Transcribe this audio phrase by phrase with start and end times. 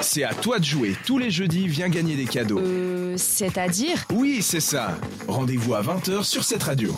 [0.00, 0.94] C'est à toi de jouer.
[1.06, 2.58] Tous les jeudis, viens gagner des cadeaux.
[2.58, 4.04] Euh, c'est-à-dire?
[4.12, 4.98] Oui, c'est ça.
[5.26, 6.94] Rendez-vous à 20h sur cette radio.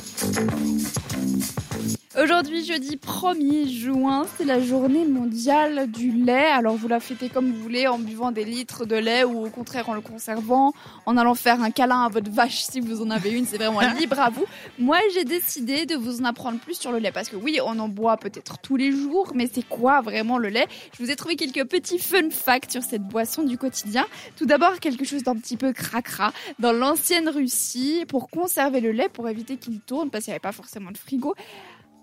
[2.23, 6.47] Aujourd'hui, jeudi 1er juin, c'est la journée mondiale du lait.
[6.47, 9.51] Alors vous la fêtez comme vous voulez, en buvant des litres de lait ou au
[9.51, 10.73] contraire en le conservant,
[11.07, 13.81] en allant faire un câlin à votre vache si vous en avez une, c'est vraiment
[13.99, 14.45] libre à vous.
[14.79, 17.81] Moi, j'ai décidé de vous en apprendre plus sur le lait parce que oui, on
[17.81, 20.69] en boit peut-être tous les jours, mais c'est quoi vraiment le lait?
[20.97, 24.07] Je vous ai trouvé quelques petits fun facts sur cette boisson du quotidien.
[24.37, 26.33] Tout d'abord, quelque chose d'un petit peu cracra.
[26.61, 30.41] Dans l'ancienne Russie, pour conserver le lait, pour éviter qu'il tourne, parce qu'il n'y avait
[30.41, 31.35] pas forcément de frigo,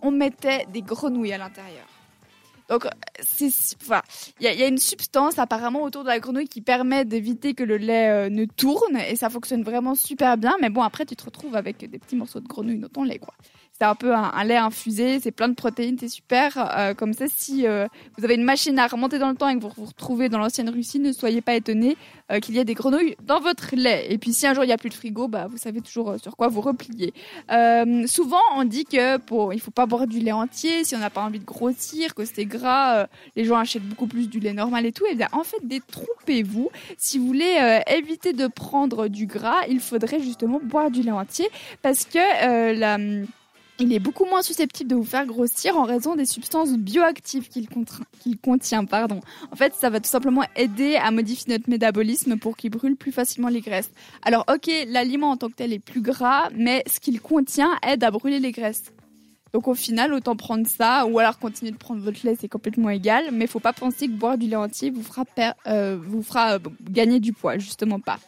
[0.01, 1.85] on mettait des grenouilles à l'intérieur.
[2.71, 2.88] Donc,
[3.41, 3.52] il
[4.39, 8.07] y, a- une substance apparemment autour de la grenouille qui permet d'éviter que le lait
[8.07, 10.55] euh, ne tourne et ça fonctionne vraiment super bien.
[10.61, 13.20] Mais bon, après, tu te retrouves avec des petits morceaux de grenouille dans ton lait,
[13.20, 13.34] quoi.
[13.73, 16.77] C'est un peu un, lait infusé, c'est plein de protéines, c'est super.
[16.77, 19.55] Euh, comme ça, si euh, vous avez une machine à remonter dans le temps et
[19.55, 21.97] que vous vous retrouvez dans l'ancienne Russie, ne soyez pas étonnés
[22.42, 24.05] qu'il y ait des grenouilles dans votre lait.
[24.09, 26.16] Et puis, si un jour il n'y a plus de frigo, bah, vous savez toujours
[26.22, 27.14] sur quoi vous replier.
[28.05, 31.09] Souvent, on dit que pour, il faut pas boire du lait entier si on n'a
[31.09, 34.86] pas envie de grossir, que c'est euh, les gens achètent beaucoup plus du lait normal
[34.86, 35.06] et tout.
[35.06, 36.70] Et bien, en fait, détrompez-vous.
[36.98, 41.12] Si vous voulez euh, éviter de prendre du gras, il faudrait justement boire du lait
[41.12, 41.48] entier
[41.82, 43.26] parce que euh,
[43.80, 47.67] il est beaucoup moins susceptible de vous faire grossir en raison des substances bioactives qu'il
[48.20, 48.86] qu'il contient.
[48.86, 49.22] Pardon.
[49.52, 53.12] En fait, ça va tout simplement aider à modifier notre métabolisme pour qu'il brûle plus
[53.12, 53.92] facilement les graisses.
[54.23, 58.04] Alors, ok, l'aliment en tant que tel est plus gras, mais ce qu'il contient aide
[58.04, 58.92] à brûler les graisses.
[59.53, 62.89] Donc au final, autant prendre ça, ou alors continuer de prendre votre lait, c'est complètement
[62.89, 63.25] égal.
[63.33, 65.25] Mais faut pas penser que boire du lait entier vous fera,
[65.67, 68.19] euh, vous fera euh, gagner du poids, justement pas.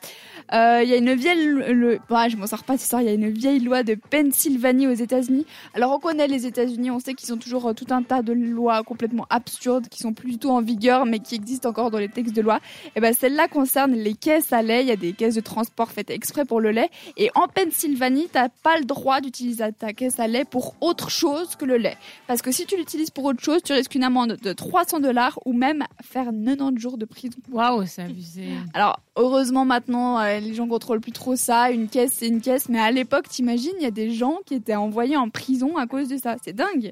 [0.51, 2.75] Euh, Il y a une vieille, le, bah, je m'en sors pas.
[2.75, 5.45] Il y a une vieille loi de Pennsylvanie aux États-Unis.
[5.73, 8.33] Alors on connaît les États-Unis, on sait qu'ils ont toujours euh, tout un tas de
[8.33, 11.97] lois complètement absurdes qui sont plus du tout en vigueur, mais qui existent encore dans
[11.97, 12.59] les textes de loi.
[12.95, 14.81] Et ben celle-là concerne les caisses à lait.
[14.81, 16.89] Il y a des caisses de transport faites exprès pour le lait.
[17.17, 21.55] Et en Pennsylvanie, t'as pas le droit d'utiliser ta caisse à lait pour autre chose
[21.55, 21.97] que le lait.
[22.27, 25.39] Parce que si tu l'utilises pour autre chose, tu risques une amende de 300 dollars
[25.45, 27.37] ou même faire 90 jours de prison.
[27.51, 28.49] Waouh, c'est abusé.
[28.73, 31.71] Alors, heureusement, maintenant, euh, les gens contrôlent plus trop ça.
[31.71, 32.69] Une caisse, c'est une caisse.
[32.69, 35.87] Mais à l'époque, t'imagines, il y a des gens qui étaient envoyés en prison à
[35.87, 36.35] cause de ça.
[36.43, 36.91] C'est dingue.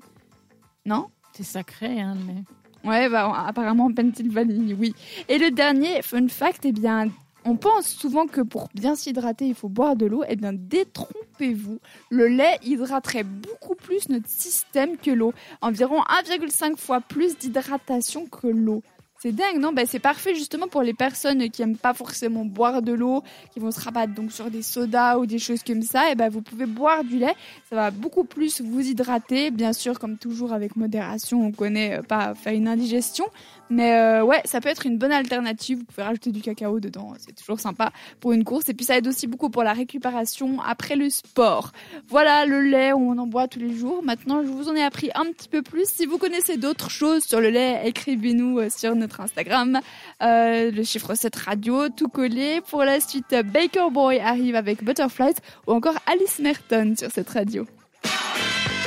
[0.86, 1.08] Non?
[1.34, 2.44] C'est sacré, hein, lait.
[2.90, 4.94] Ouais, bah, apparemment en Pennsylvanie, oui.
[5.30, 7.10] Et le dernier fun fact, eh bien,
[7.46, 10.24] on pense souvent que pour bien s'hydrater, il faut boire de l'eau.
[10.28, 11.80] Eh bien, détrompez-vous.
[12.10, 15.34] Le lait hydraterait beaucoup plus notre système que l'eau.
[15.62, 18.84] Environ 1,5 fois plus d'hydratation que l'eau.
[19.22, 19.72] C'est dingue, non?
[19.72, 23.22] Ben, C'est parfait justement pour les personnes qui aiment pas forcément boire de l'eau,
[23.54, 26.12] qui vont se rabattre donc sur des sodas ou des choses comme ça.
[26.12, 27.36] Et ben, vous pouvez boire du lait,
[27.70, 29.52] ça va beaucoup plus vous hydrater.
[29.52, 33.26] Bien sûr, comme toujours avec modération, on connaît euh, pas faire une indigestion.
[33.70, 35.78] Mais euh, ouais, ça peut être une bonne alternative.
[35.78, 38.68] Vous pouvez rajouter du cacao dedans, c'est toujours sympa pour une course.
[38.70, 41.72] Et puis ça aide aussi beaucoup pour la récupération après le sport.
[42.10, 44.04] Voilà le lait, on en boit tous les jours.
[44.04, 45.86] Maintenant, je vous en ai appris un petit peu plus.
[45.86, 49.80] Si vous connaissez d'autres choses sur le lait, écrivez-nous euh, sur notre Instagram.
[50.22, 52.62] Euh, le chiffre 7 radio, tout collé.
[52.70, 55.36] Pour la suite, Baker Boy arrive avec Butterflies
[55.68, 57.68] ou encore Alice Merton sur cette radio.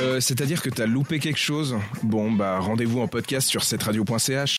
[0.01, 1.77] Euh, C'est-à-dire que t'as loupé quelque chose?
[2.03, 4.53] Bon, bah rendez-vous en podcast sur cetteradio.ch.